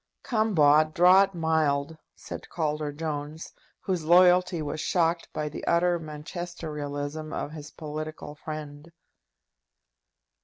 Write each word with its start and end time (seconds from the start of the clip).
"Come, 0.23 0.55
Bott, 0.55 0.95
draw 0.95 1.21
it 1.21 1.35
mild," 1.35 1.95
said 2.15 2.49
Calder 2.49 2.91
Jones, 2.91 3.53
whose 3.81 4.03
loyalty 4.03 4.59
was 4.59 4.79
shocked 4.81 5.29
by 5.31 5.47
the 5.47 5.63
utter 5.65 5.99
Manchesterialism 5.99 7.31
of 7.31 7.51
his 7.51 7.69
political 7.69 8.33
friend. 8.33 8.91